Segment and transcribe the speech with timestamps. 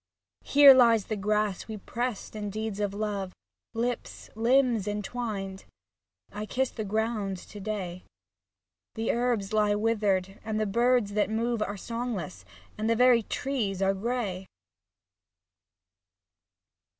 [0.45, 3.33] Here lies the grass we pressed in deeds of love.
[3.75, 5.65] Lips, limbs entwined—
[6.31, 8.05] I kiss the ground to day.
[8.95, 12.45] The herbs lie withered, and the birds that move Are songless,
[12.79, 14.47] and the very trees are grey.